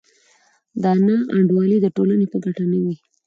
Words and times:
دا 0.83 0.91
نا 1.05 1.15
انډولي 1.35 1.77
د 1.81 1.87
ټولنې 1.95 2.25
په 2.31 2.37
ګټه 2.43 2.63
نه 2.71 2.77
وي. 2.83 2.95